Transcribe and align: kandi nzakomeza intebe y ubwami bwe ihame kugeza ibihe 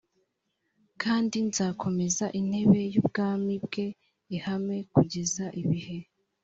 kandi 1.01 1.35
nzakomeza 1.49 2.25
intebe 2.39 2.79
y 2.93 2.95
ubwami 3.01 3.53
bwe 3.65 3.85
ihame 4.35 4.77
kugeza 4.93 5.45
ibihe 5.61 5.97